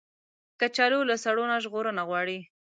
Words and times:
کچالو 0.59 0.99
له 1.09 1.15
سړو 1.23 1.43
نه 1.51 1.57
ژغورنه 1.63 2.01
غواړي 2.09 2.39